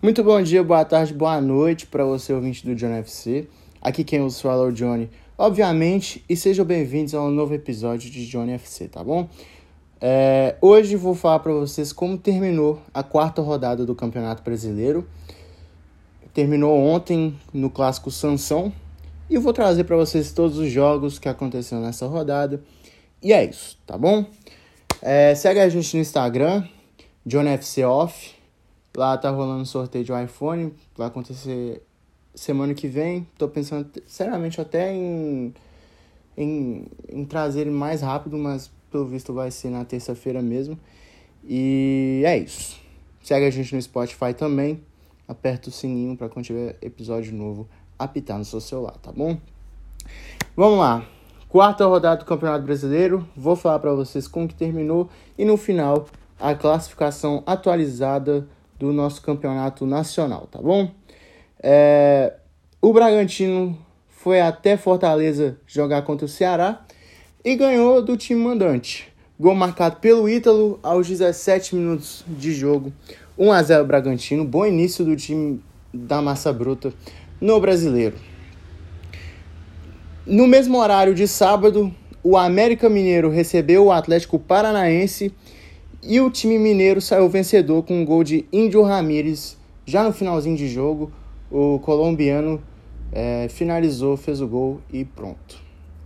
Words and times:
Muito 0.00 0.22
bom 0.22 0.40
dia, 0.40 0.62
boa 0.62 0.84
tarde, 0.84 1.12
boa 1.12 1.40
noite 1.40 1.84
para 1.84 2.04
você, 2.04 2.32
ouvinte 2.32 2.64
do 2.64 2.72
John 2.72 2.92
FC. 2.92 3.48
Aqui 3.82 4.04
quem 4.04 4.24
os 4.24 4.40
fala 4.40 4.64
é 4.64 4.68
o 4.68 4.72
Johnny, 4.72 5.10
obviamente, 5.36 6.24
e 6.28 6.36
sejam 6.36 6.64
bem-vindos 6.64 7.16
a 7.16 7.20
um 7.20 7.32
novo 7.32 7.52
episódio 7.52 8.08
de 8.08 8.24
Johnny 8.28 8.52
FC, 8.52 8.86
tá 8.86 9.02
bom? 9.02 9.28
É, 10.00 10.54
hoje 10.62 10.94
vou 10.94 11.16
falar 11.16 11.40
para 11.40 11.52
vocês 11.52 11.92
como 11.92 12.16
terminou 12.16 12.80
a 12.94 13.02
quarta 13.02 13.42
rodada 13.42 13.84
do 13.84 13.92
Campeonato 13.92 14.40
Brasileiro. 14.40 15.04
Terminou 16.32 16.78
ontem 16.78 17.36
no 17.52 17.68
Clássico 17.68 18.08
Sansão 18.08 18.72
e 19.28 19.34
eu 19.34 19.40
vou 19.40 19.52
trazer 19.52 19.82
para 19.82 19.96
vocês 19.96 20.30
todos 20.30 20.58
os 20.58 20.70
jogos 20.70 21.18
que 21.18 21.28
aconteceram 21.28 21.82
nessa 21.82 22.06
rodada. 22.06 22.62
E 23.20 23.32
é 23.32 23.44
isso, 23.44 23.76
tá 23.84 23.98
bom? 23.98 24.24
É, 25.02 25.34
segue 25.34 25.58
a 25.58 25.68
gente 25.68 25.92
no 25.96 26.00
Instagram, 26.00 26.62
FC 27.26 27.84
Off. 27.84 28.37
Lá 28.98 29.16
tá 29.16 29.30
rolando 29.30 29.64
sorteio 29.64 30.04
de 30.04 30.12
um 30.12 30.20
iPhone, 30.20 30.74
vai 30.96 31.06
acontecer 31.06 31.80
semana 32.34 32.74
que 32.74 32.88
vem. 32.88 33.28
Tô 33.38 33.46
pensando 33.46 33.88
seriamente 34.04 34.60
até 34.60 34.92
em, 34.92 35.54
em, 36.36 36.84
em 37.08 37.24
trazer 37.24 37.60
ele 37.60 37.70
mais 37.70 38.02
rápido, 38.02 38.36
mas 38.36 38.72
pelo 38.90 39.06
visto 39.06 39.32
vai 39.32 39.52
ser 39.52 39.70
na 39.70 39.84
terça-feira 39.84 40.42
mesmo. 40.42 40.76
E 41.44 42.24
é 42.26 42.38
isso. 42.38 42.76
Segue 43.22 43.46
a 43.46 43.50
gente 43.50 43.72
no 43.72 43.80
Spotify 43.80 44.34
também. 44.36 44.82
Aperta 45.28 45.68
o 45.68 45.72
sininho 45.72 46.16
para 46.16 46.28
quando 46.28 46.46
tiver 46.46 46.76
episódio 46.82 47.32
novo 47.32 47.68
apitar 47.96 48.36
no 48.36 48.44
seu 48.44 48.60
celular, 48.60 48.98
tá 49.00 49.12
bom? 49.12 49.38
Vamos 50.56 50.80
lá. 50.80 51.06
Quarta 51.48 51.86
rodada 51.86 52.16
do 52.16 52.24
Campeonato 52.24 52.64
Brasileiro. 52.64 53.24
Vou 53.36 53.54
falar 53.54 53.78
para 53.78 53.94
vocês 53.94 54.26
como 54.26 54.48
que 54.48 54.56
terminou 54.56 55.08
e 55.38 55.44
no 55.44 55.56
final 55.56 56.08
a 56.36 56.52
classificação 56.56 57.44
atualizada 57.46 58.48
do 58.78 58.92
nosso 58.92 59.20
campeonato 59.22 59.84
nacional, 59.84 60.48
tá 60.50 60.60
bom? 60.60 60.90
É, 61.60 62.34
o 62.80 62.92
Bragantino 62.92 63.76
foi 64.08 64.40
até 64.40 64.76
Fortaleza 64.76 65.58
jogar 65.66 66.02
contra 66.02 66.26
o 66.26 66.28
Ceará 66.28 66.84
e 67.44 67.56
ganhou 67.56 68.02
do 68.02 68.16
time 68.16 68.42
mandante. 68.42 69.12
Gol 69.38 69.54
marcado 69.54 69.96
pelo 69.96 70.28
Ítalo 70.28 70.78
aos 70.82 71.06
17 71.06 71.74
minutos 71.76 72.24
de 72.26 72.52
jogo. 72.52 72.92
1 73.38 73.52
a 73.52 73.62
0 73.62 73.84
Bragantino, 73.84 74.44
bom 74.44 74.66
início 74.66 75.04
do 75.04 75.14
time 75.14 75.62
da 75.94 76.20
Massa 76.20 76.52
Bruta 76.52 76.92
no 77.40 77.60
Brasileiro. 77.60 78.16
No 80.26 80.46
mesmo 80.46 80.78
horário 80.78 81.14
de 81.14 81.26
sábado, 81.26 81.94
o 82.22 82.36
América 82.36 82.88
Mineiro 82.88 83.30
recebeu 83.30 83.86
o 83.86 83.92
Atlético 83.92 84.38
Paranaense 84.38 85.32
e 86.02 86.20
o 86.20 86.30
time 86.30 86.58
mineiro 86.58 87.00
saiu 87.00 87.28
vencedor 87.28 87.82
com 87.82 88.00
um 88.00 88.04
gol 88.04 88.22
de 88.22 88.46
Índio 88.52 88.82
Ramírez. 88.82 89.56
Já 89.84 90.02
no 90.04 90.12
finalzinho 90.12 90.56
de 90.56 90.68
jogo, 90.68 91.10
o 91.50 91.78
colombiano 91.80 92.62
é, 93.12 93.48
finalizou, 93.48 94.16
fez 94.16 94.40
o 94.40 94.46
gol 94.46 94.80
e 94.92 95.04
pronto. 95.04 95.58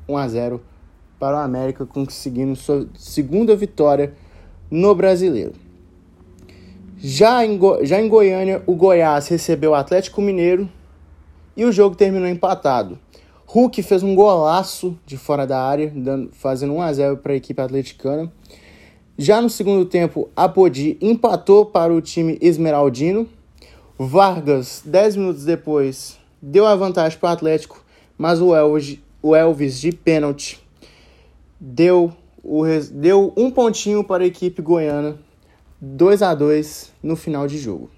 1 0.09 0.17
a 0.17 0.29
0 0.29 0.63
para 1.19 1.37
o 1.37 1.41
América, 1.41 1.85
conseguindo 1.87 2.57
sua 2.57 2.89
segunda 2.95 3.55
vitória 3.55 4.15
no 4.71 4.95
Brasileiro. 4.95 5.53
Já 6.99 7.45
em, 7.45 7.59
Go 7.59 7.85
já 7.85 8.01
em 8.01 8.09
Goiânia, 8.09 8.63
o 8.67 8.75
Goiás 8.75 9.29
recebeu 9.29 9.73
o 9.73 9.75
Atlético 9.75 10.23
Mineiro 10.23 10.69
e 11.57 11.65
o 11.65 11.73
jogo 11.73 11.97
terminou 11.97 12.29
empatado. 12.29 12.99
Hulk 13.47 13.83
fez 13.83 14.03
um 14.03 14.15
golaço 14.15 14.99
de 15.05 15.19
fora 15.19 15.47
da 15.47 15.61
área, 15.63 15.93
dando, 15.95 16.31
fazendo 16.33 16.73
1 16.73 16.83
a 16.83 16.93
0 16.93 17.17
para 17.19 17.33
a 17.33 17.37
equipe 17.37 17.61
atleticana. 17.61 18.33
Já 19.19 19.43
no 19.43 19.51
segundo 19.51 19.85
tempo, 19.85 20.31
Apodi 20.35 20.97
empatou 21.01 21.67
para 21.67 21.93
o 21.93 22.01
time 22.01 22.39
esmeraldino. 22.41 23.29
Vargas, 23.99 24.83
10 24.85 25.17
minutos 25.17 25.45
depois, 25.45 26.19
deu 26.41 26.67
a 26.67 26.75
vantagem 26.75 27.19
para 27.19 27.29
o 27.29 27.33
Atlético, 27.33 27.85
mas 28.17 28.41
o 28.41 28.55
Elvis, 28.55 28.99
o 29.23 29.37
Elvis 29.37 29.79
de 29.79 29.93
pênalti 29.93 30.61
deu, 31.61 32.13
o, 32.43 32.65
deu 32.91 33.33
um 33.37 33.51
pontinho 33.51 34.03
para 34.03 34.25
a 34.25 34.27
equipe 34.27 34.63
goiana, 34.63 35.17
2 35.81 36.23
a 36.23 36.35
2 36.35 36.93
no 37.03 37.15
final 37.15 37.47
de 37.47 37.59
jogo. 37.59 37.91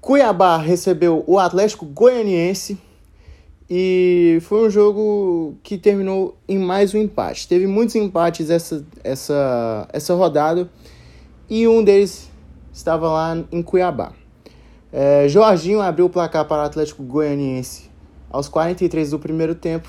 Cuiabá 0.00 0.56
recebeu 0.58 1.24
o 1.26 1.38
Atlético 1.38 1.84
Goianiense 1.86 2.78
e 3.72 4.38
foi 4.40 4.66
um 4.66 4.70
jogo 4.70 5.54
que 5.62 5.78
terminou 5.78 6.36
em 6.48 6.58
mais 6.58 6.92
um 6.92 6.98
empate. 6.98 7.46
Teve 7.46 7.68
muitos 7.68 7.94
empates 7.94 8.50
essa, 8.50 8.84
essa, 9.04 9.88
essa 9.92 10.12
rodada 10.14 10.68
e 11.48 11.68
um 11.68 11.84
deles 11.84 12.28
estava 12.72 13.08
lá 13.08 13.44
em 13.52 13.62
Cuiabá. 13.62 14.12
É, 14.92 15.28
Jorginho 15.28 15.80
abriu 15.80 16.06
o 16.06 16.10
placar 16.10 16.44
para 16.46 16.64
o 16.64 16.66
Atlético 16.66 17.04
Goianiense 17.04 17.88
aos 18.28 18.48
43 18.48 19.12
do 19.12 19.20
primeiro 19.20 19.54
tempo 19.54 19.88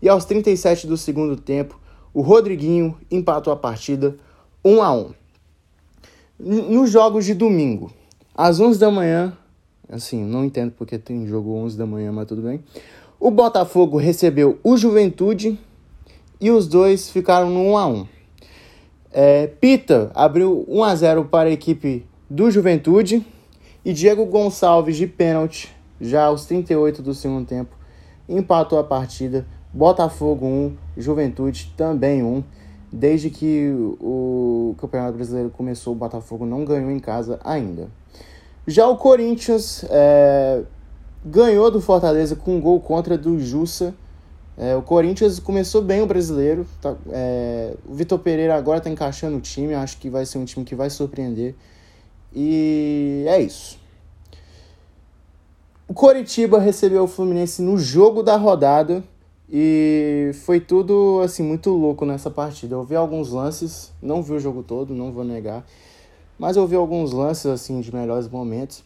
e 0.00 0.08
aos 0.08 0.24
37 0.24 0.86
do 0.86 0.96
segundo 0.96 1.34
tempo 1.34 1.80
o 2.14 2.20
Rodriguinho 2.20 2.96
empatou 3.10 3.52
a 3.52 3.56
partida 3.56 4.16
1 4.64 4.80
a 4.80 4.92
1. 4.92 5.10
Nos 6.38 6.92
jogos 6.92 7.24
de 7.24 7.34
domingo, 7.34 7.90
às 8.32 8.60
11 8.60 8.78
da 8.78 8.90
manhã, 8.90 9.36
assim, 9.88 10.24
não 10.24 10.44
entendo 10.44 10.70
porque 10.70 10.96
tem 10.96 11.26
jogo 11.26 11.54
11 11.56 11.76
da 11.76 11.86
manhã, 11.86 12.12
mas 12.12 12.26
tudo 12.26 12.42
bem. 12.42 12.62
O 13.18 13.30
Botafogo 13.30 13.96
recebeu 13.96 14.58
o 14.62 14.76
Juventude 14.76 15.58
e 16.38 16.50
os 16.50 16.68
dois 16.68 17.08
ficaram 17.08 17.48
no 17.48 17.60
1 17.70 17.78
a 17.78 17.86
1. 17.86 18.06
É, 19.10 19.46
Pita 19.46 20.10
abriu 20.14 20.66
1 20.68 20.84
a 20.84 20.94
0 20.94 21.24
para 21.24 21.48
a 21.48 21.52
equipe 21.52 22.04
do 22.28 22.50
Juventude 22.50 23.26
e 23.82 23.94
Diego 23.94 24.26
Gonçalves 24.26 24.98
de 24.98 25.06
pênalti, 25.06 25.74
já 25.98 26.24
aos 26.24 26.44
38 26.44 27.00
do 27.00 27.14
segundo 27.14 27.46
tempo, 27.46 27.74
empatou 28.28 28.78
a 28.78 28.84
partida. 28.84 29.46
Botafogo 29.72 30.44
1, 30.44 30.76
Juventude 30.98 31.72
também 31.74 32.22
1. 32.22 32.44
Desde 32.92 33.30
que 33.30 33.72
o 33.98 34.74
Campeonato 34.78 35.14
Brasileiro 35.14 35.50
começou, 35.50 35.94
o 35.94 35.96
Botafogo 35.96 36.44
não 36.44 36.66
ganhou 36.66 36.90
em 36.90 36.98
casa 36.98 37.40
ainda. 37.42 37.88
Já 38.66 38.86
o 38.86 38.96
Corinthians 38.96 39.84
é, 39.88 40.62
ganhou 41.26 41.70
do 41.70 41.80
Fortaleza 41.80 42.36
com 42.36 42.56
um 42.56 42.60
gol 42.60 42.80
contra 42.80 43.18
do 43.18 43.38
Jussa. 43.40 43.92
É, 44.56 44.74
o 44.76 44.80
Corinthians 44.80 45.38
começou 45.40 45.82
bem 45.82 46.00
o 46.00 46.06
brasileiro. 46.06 46.66
Tá, 46.80 46.94
é, 47.10 47.74
o 47.86 47.94
Vitor 47.94 48.18
Pereira 48.18 48.54
agora 48.54 48.78
está 48.78 48.88
encaixando 48.88 49.36
o 49.36 49.40
time. 49.40 49.74
Acho 49.74 49.98
que 49.98 50.08
vai 50.08 50.24
ser 50.24 50.38
um 50.38 50.44
time 50.44 50.64
que 50.64 50.74
vai 50.74 50.88
surpreender. 50.88 51.54
E 52.32 53.24
é 53.26 53.40
isso. 53.40 53.78
O 55.88 55.94
Coritiba 55.94 56.58
recebeu 56.58 57.04
o 57.04 57.08
Fluminense 57.08 57.60
no 57.60 57.76
jogo 57.76 58.22
da 58.22 58.36
rodada. 58.36 59.02
E 59.48 60.32
foi 60.44 60.58
tudo 60.58 61.20
assim 61.24 61.42
muito 61.42 61.70
louco 61.70 62.04
nessa 62.04 62.30
partida. 62.30 62.74
Eu 62.74 62.82
vi 62.82 62.96
alguns 62.96 63.30
lances, 63.30 63.92
não 64.02 64.22
vi 64.22 64.32
o 64.32 64.40
jogo 64.40 64.62
todo, 64.62 64.92
não 64.92 65.12
vou 65.12 65.22
negar, 65.22 65.64
mas 66.36 66.56
eu 66.56 66.66
vi 66.66 66.74
alguns 66.74 67.12
lances 67.12 67.46
assim 67.46 67.80
de 67.80 67.94
melhores 67.94 68.28
momentos. 68.28 68.82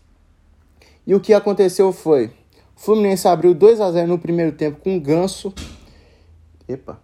E 1.06 1.14
o 1.14 1.20
que 1.20 1.32
aconteceu 1.32 1.92
foi: 1.92 2.26
o 2.76 2.80
Fluminense 2.80 3.26
abriu 3.28 3.54
2 3.54 3.80
a 3.80 3.90
0 3.90 4.08
no 4.08 4.18
primeiro 4.18 4.52
tempo 4.52 4.80
com 4.80 4.96
o 4.96 5.00
Ganso. 5.00 5.52
Epa. 6.68 7.00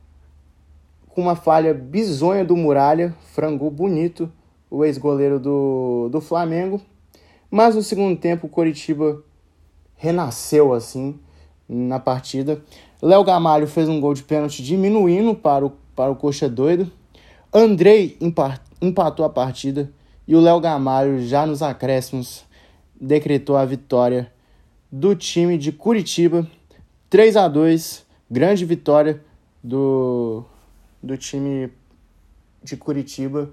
Com 1.09 1.23
uma 1.23 1.35
falha 1.35 1.73
bizonha 1.73 2.45
do 2.45 2.57
Muralha, 2.57 3.15
frangou 3.33 3.71
bonito 3.71 4.31
o 4.71 4.85
ex-goleiro 4.85 5.41
do, 5.41 6.09
do 6.11 6.21
Flamengo. 6.21 6.81
Mas 7.51 7.75
no 7.75 7.83
segundo 7.83 8.19
tempo 8.19 8.47
o 8.47 8.51
Coritiba 8.51 9.23
renasceu 9.97 10.73
assim 10.73 11.19
na 11.69 11.99
partida. 11.99 12.63
Léo 13.01 13.25
Gamalho 13.25 13.67
fez 13.67 13.89
um 13.89 14.01
gol 14.01 14.15
de 14.15 14.23
pênalti 14.23 14.63
diminuindo 14.63 15.35
para 15.35 15.65
o, 15.65 15.73
para 15.95 16.11
o 16.11 16.17
Coxa 16.17 16.49
Doido. 16.49 16.91
Andrei 17.53 18.19
empatou 18.81 19.25
a 19.25 19.31
partida 19.31 19.91
e 20.27 20.35
o 20.35 20.41
Léo 20.41 20.61
Gamalho 20.61 21.21
já 21.27 21.47
nos 21.47 21.63
acréscimos 21.63 22.45
decretou 23.01 23.57
a 23.57 23.65
vitória 23.65 24.33
do 24.91 25.15
time 25.15 25.59
de 25.59 25.73
Curitiba, 25.73 26.47
3 27.11 27.37
a 27.37 27.49
2, 27.49 28.07
grande 28.31 28.65
vitória 28.65 29.23
do, 29.63 30.45
do 31.03 31.17
time 31.17 31.71
de 32.63 32.77
Curitiba. 32.77 33.51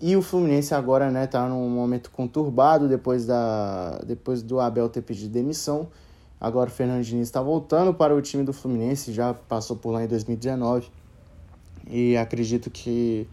E 0.00 0.14
o 0.16 0.22
Fluminense 0.22 0.74
agora, 0.74 1.10
né, 1.10 1.26
tá 1.26 1.48
num 1.48 1.68
momento 1.68 2.10
conturbado 2.10 2.88
depois 2.88 3.26
da 3.26 3.98
depois 4.06 4.42
do 4.42 4.60
Abel 4.60 4.88
ter 4.88 5.02
pedido 5.02 5.32
demissão. 5.32 5.88
Agora 6.40 6.70
o 6.70 6.72
Fernando 6.72 7.02
Diniz 7.02 7.26
está 7.26 7.42
voltando 7.42 7.92
para 7.92 8.14
o 8.14 8.22
time 8.22 8.44
do 8.44 8.52
Fluminense, 8.52 9.12
já 9.12 9.34
passou 9.34 9.76
por 9.76 9.90
lá 9.90 10.04
em 10.04 10.06
2019. 10.06 10.88
E 11.90 12.16
acredito 12.16 12.70
que 12.70 13.26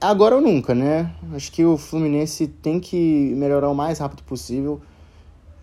agora 0.00 0.36
ou 0.36 0.40
nunca, 0.40 0.74
né? 0.74 1.12
Acho 1.34 1.50
que 1.52 1.64
o 1.64 1.76
Fluminense 1.76 2.46
tem 2.46 2.80
que 2.80 3.32
melhorar 3.36 3.70
o 3.70 3.74
mais 3.74 3.98
rápido 3.98 4.22
possível 4.22 4.80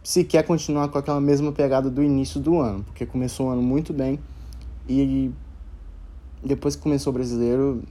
se 0.04 0.24
quer 0.24 0.44
continuar 0.44 0.90
com 0.90 0.98
aquela 0.98 1.22
mesma 1.22 1.52
pegada 1.52 1.90
do 1.90 2.04
início 2.04 2.40
do 2.40 2.60
ano, 2.60 2.84
porque 2.84 3.06
começou 3.06 3.48
o 3.48 3.50
ano 3.50 3.62
muito 3.62 3.94
bem 3.94 4.20
e 4.88 5.32
depois 6.44 6.76
que 6.76 6.82
começou 6.82 7.12
o 7.12 7.14
brasileiro 7.14 7.82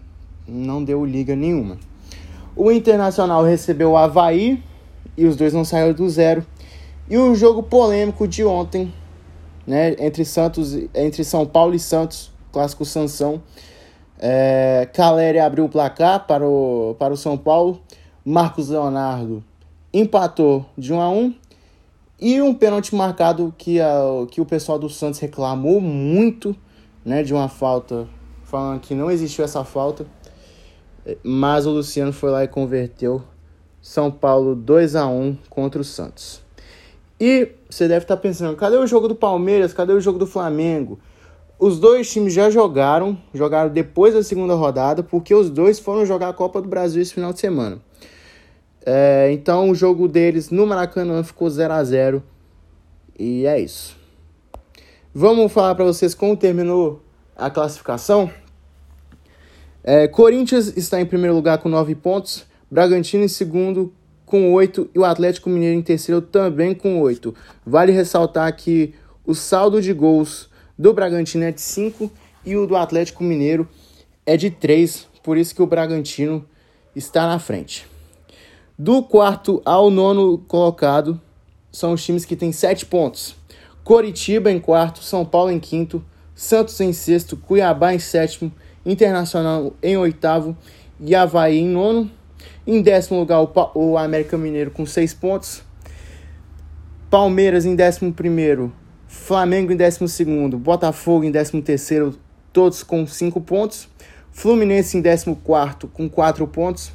não 0.46 0.84
deu 0.84 1.04
liga 1.04 1.34
nenhuma. 1.34 1.78
O 2.54 2.70
Internacional 2.70 3.42
recebeu 3.42 3.92
o 3.92 3.96
Havaí 3.96 4.62
e 5.16 5.24
os 5.24 5.36
dois 5.36 5.54
não 5.54 5.64
saíram 5.64 5.94
do 5.94 6.08
zero. 6.08 6.44
E 7.08 7.16
o 7.16 7.34
jogo 7.34 7.62
polêmico 7.62 8.28
de 8.28 8.44
ontem, 8.44 8.92
né, 9.66 9.96
entre 9.98 10.24
Santos, 10.24 10.76
entre 10.94 11.24
São 11.24 11.46
Paulo 11.46 11.74
e 11.74 11.78
Santos, 11.78 12.30
clássico 12.52 12.84
Sansão. 12.84 13.42
É, 14.24 14.88
Caleri 14.94 15.40
abriu 15.40 15.64
o 15.64 15.68
placar 15.68 16.28
para 16.28 16.46
o, 16.46 16.94
para 16.96 17.12
o 17.12 17.16
São 17.16 17.36
Paulo. 17.36 17.82
Marcos 18.24 18.68
Leonardo 18.68 19.42
empatou 19.92 20.64
de 20.78 20.92
1 20.92 21.00
a 21.00 21.10
1 21.10 21.34
e 22.20 22.40
um 22.40 22.54
pênalti 22.54 22.94
marcado 22.94 23.52
que, 23.58 23.80
a, 23.80 24.00
que 24.30 24.40
o 24.40 24.46
pessoal 24.46 24.78
do 24.78 24.88
Santos 24.88 25.18
reclamou 25.18 25.80
muito, 25.80 26.54
né, 27.04 27.24
de 27.24 27.34
uma 27.34 27.48
falta, 27.48 28.06
falando 28.44 28.78
que 28.78 28.94
não 28.94 29.10
existiu 29.10 29.44
essa 29.44 29.64
falta. 29.64 30.06
Mas 31.24 31.66
o 31.66 31.70
Luciano 31.70 32.12
foi 32.12 32.30
lá 32.30 32.44
e 32.44 32.48
converteu. 32.48 33.24
São 33.80 34.08
Paulo 34.08 34.54
2 34.54 34.94
a 34.94 35.04
1 35.08 35.36
contra 35.50 35.80
o 35.80 35.84
Santos. 35.84 36.40
E 37.18 37.48
você 37.68 37.88
deve 37.88 38.04
estar 38.04 38.16
pensando, 38.18 38.56
cadê 38.56 38.76
o 38.76 38.86
jogo 38.86 39.08
do 39.08 39.16
Palmeiras? 39.16 39.72
Cadê 39.72 39.92
o 39.92 40.00
jogo 40.00 40.20
do 40.20 40.28
Flamengo? 40.28 41.00
Os 41.62 41.78
dois 41.78 42.10
times 42.10 42.32
já 42.32 42.50
jogaram, 42.50 43.16
jogaram 43.32 43.70
depois 43.70 44.14
da 44.14 44.22
segunda 44.24 44.52
rodada, 44.52 45.00
porque 45.00 45.32
os 45.32 45.48
dois 45.48 45.78
foram 45.78 46.04
jogar 46.04 46.30
a 46.30 46.32
Copa 46.32 46.60
do 46.60 46.68
Brasil 46.68 47.00
esse 47.00 47.14
final 47.14 47.32
de 47.32 47.38
semana. 47.38 47.78
É, 48.84 49.30
então 49.30 49.70
o 49.70 49.74
jogo 49.76 50.08
deles 50.08 50.50
no 50.50 50.66
Maracanã 50.66 51.22
ficou 51.22 51.48
0 51.48 51.72
a 51.72 51.84
0 51.84 52.20
E 53.16 53.46
é 53.46 53.60
isso. 53.60 53.96
Vamos 55.14 55.52
falar 55.52 55.76
para 55.76 55.84
vocês 55.84 56.16
como 56.16 56.36
terminou 56.36 57.00
a 57.36 57.48
classificação. 57.48 58.28
É, 59.84 60.08
Corinthians 60.08 60.76
está 60.76 61.00
em 61.00 61.06
primeiro 61.06 61.36
lugar 61.36 61.58
com 61.58 61.68
9 61.68 61.94
pontos, 61.94 62.44
Bragantino 62.68 63.22
em 63.22 63.28
segundo 63.28 63.94
com 64.26 64.52
8 64.52 64.90
e 64.92 64.98
o 64.98 65.04
Atlético 65.04 65.48
Mineiro 65.48 65.78
em 65.78 65.82
terceiro 65.82 66.20
também 66.20 66.74
com 66.74 67.00
8. 67.00 67.32
Vale 67.64 67.92
ressaltar 67.92 68.52
que 68.56 68.96
o 69.24 69.32
saldo 69.32 69.80
de 69.80 69.92
gols 69.92 70.50
do 70.82 70.92
Bragantino 70.92 71.44
é 71.44 71.52
de 71.52 71.60
5 71.60 72.10
e 72.44 72.56
o 72.56 72.66
do 72.66 72.74
Atlético 72.74 73.22
Mineiro 73.22 73.68
é 74.26 74.36
de 74.36 74.50
3, 74.50 75.06
por 75.22 75.38
isso 75.38 75.54
que 75.54 75.62
o 75.62 75.66
Bragantino 75.66 76.44
está 76.96 77.24
na 77.24 77.38
frente. 77.38 77.86
Do 78.76 79.00
quarto 79.00 79.62
ao 79.64 79.90
nono 79.90 80.38
colocado 80.38 81.20
são 81.70 81.92
os 81.92 82.04
times 82.04 82.24
que 82.24 82.34
têm 82.34 82.50
7 82.50 82.86
pontos. 82.86 83.36
Coritiba 83.84 84.50
em 84.50 84.58
quarto, 84.58 85.04
São 85.04 85.24
Paulo 85.24 85.52
em 85.52 85.60
quinto, 85.60 86.04
Santos 86.34 86.80
em 86.80 86.92
sexto, 86.92 87.36
Cuiabá 87.36 87.94
em 87.94 88.00
sétimo, 88.00 88.50
Internacional 88.84 89.74
em 89.80 89.96
oitavo 89.96 90.56
e 90.98 91.14
Havaí 91.14 91.60
em 91.60 91.68
nono. 91.68 92.10
Em 92.66 92.82
décimo 92.82 93.20
lugar, 93.20 93.40
o 93.76 93.96
América 93.96 94.36
Mineiro 94.36 94.72
com 94.72 94.84
6 94.84 95.14
pontos. 95.14 95.62
Palmeiras 97.08 97.64
em 97.64 97.76
décimo 97.76 98.12
primeiro, 98.12 98.72
Flamengo 99.12 99.70
em 99.70 99.76
décimo 99.76 100.08
segundo, 100.08 100.58
Botafogo 100.58 101.22
em 101.22 101.30
décimo 101.30 101.60
terceiro, 101.60 102.18
todos 102.50 102.82
com 102.82 103.06
5 103.06 103.42
pontos. 103.42 103.86
Fluminense 104.32 104.96
em 104.96 105.02
décimo 105.02 105.36
quarto 105.36 105.86
com 105.86 106.08
4 106.08 106.46
pontos. 106.48 106.90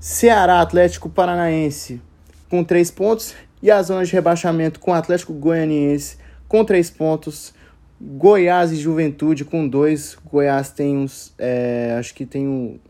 Ceará 0.00 0.60
Atlético 0.60 1.08
Paranaense 1.08 2.02
com 2.50 2.64
3 2.64 2.90
pontos. 2.90 3.34
E 3.62 3.70
a 3.70 3.80
zona 3.84 4.04
de 4.04 4.12
rebaixamento 4.12 4.80
com 4.80 4.92
Atlético 4.92 5.32
Goianiense 5.32 6.16
com 6.48 6.64
3 6.64 6.90
pontos. 6.90 7.54
Goiás 8.00 8.72
e 8.72 8.76
Juventude 8.76 9.44
com 9.44 9.66
2. 9.66 10.18
Goiás 10.28 10.70
tem 10.70 10.98
uns. 10.98 11.32
É, 11.38 11.94
acho 12.00 12.12
que 12.14 12.26
tem 12.26 12.48
um. 12.48 12.80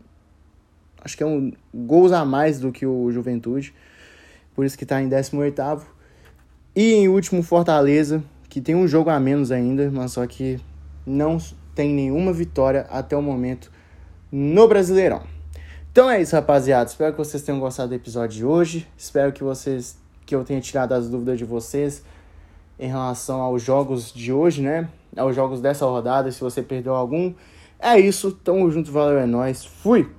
Acho 1.03 1.15
que 1.15 1.21
é 1.21 1.27
um 1.27 1.53
gols 1.71 2.11
a 2.11 2.25
mais 2.25 2.59
do 2.59 2.71
que 2.71 2.83
o 2.83 3.11
Juventude. 3.11 3.75
Por 4.55 4.65
isso 4.65 4.75
que 4.75 4.85
está 4.85 4.99
em 4.99 5.07
18. 5.07 5.93
E 6.75 6.93
em 6.93 7.07
último, 7.07 7.43
Fortaleza, 7.43 8.23
que 8.49 8.59
tem 8.59 8.73
um 8.73 8.87
jogo 8.87 9.09
a 9.09 9.19
menos 9.19 9.51
ainda, 9.51 9.91
mas 9.91 10.13
só 10.13 10.25
que 10.25 10.59
não 11.05 11.37
tem 11.75 11.93
nenhuma 11.93 12.33
vitória 12.33 12.87
até 12.89 13.15
o 13.15 13.21
momento 13.21 13.71
no 14.31 14.67
Brasileirão. 14.67 15.21
Então 15.91 16.09
é 16.09 16.19
isso, 16.19 16.35
rapaziada. 16.35 16.89
Espero 16.89 17.11
que 17.11 17.17
vocês 17.19 17.43
tenham 17.43 17.59
gostado 17.59 17.89
do 17.89 17.95
episódio 17.95 18.37
de 18.37 18.45
hoje. 18.45 18.87
Espero 18.97 19.31
que 19.31 19.43
vocês 19.43 19.97
que 20.25 20.33
eu 20.33 20.43
tenha 20.43 20.59
tirado 20.61 20.93
as 20.93 21.07
dúvidas 21.07 21.37
de 21.37 21.45
vocês 21.45 22.03
em 22.79 22.87
relação 22.87 23.41
aos 23.41 23.61
jogos 23.61 24.11
de 24.11 24.33
hoje, 24.33 24.61
né? 24.61 24.89
Aos 25.15 25.35
jogos 25.35 25.61
dessa 25.61 25.85
rodada, 25.85 26.31
se 26.31 26.41
você 26.41 26.63
perdeu 26.63 26.95
algum. 26.95 27.33
É 27.77 27.99
isso, 27.99 28.31
tamo 28.31 28.71
junto, 28.71 28.91
valeu, 28.91 29.19
é 29.19 29.25
nóis. 29.25 29.63
Fui! 29.63 30.09